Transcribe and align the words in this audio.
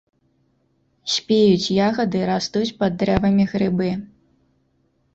Спеюць 1.17 1.73
ягады, 1.89 2.19
растуць 2.33 2.67
пад 2.83 2.91
дрэвамі 3.05 3.49
грыбы. 3.55 3.89